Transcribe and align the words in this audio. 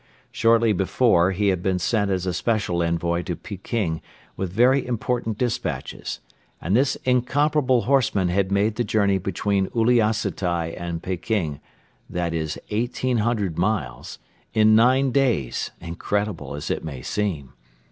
Shortly 0.31 0.73
before 0.73 1.29
he 1.29 1.49
had 1.49 1.61
been 1.61 1.77
sent 1.77 2.09
as 2.09 2.25
a 2.25 2.33
special 2.33 2.81
envoy 2.81 3.21
to 3.21 3.35
Peking 3.35 4.01
with 4.35 4.51
very 4.51 4.83
important 4.83 5.37
despatches 5.37 6.21
and 6.59 6.75
this 6.75 6.95
incomparable 7.05 7.83
horseman 7.83 8.29
had 8.29 8.51
made 8.51 8.77
the 8.77 8.83
journey 8.83 9.19
between 9.19 9.69
Uliassutai 9.75 10.73
and 10.75 11.03
Peking, 11.03 11.59
that 12.09 12.33
is 12.33 12.57
1,800 12.71 13.59
miles, 13.59 14.17
in 14.55 14.73
nine 14.75 15.11
days, 15.11 15.69
incredible 15.79 16.55
as 16.55 16.71
it 16.71 16.83
may 16.83 17.03
seem. 17.03 17.53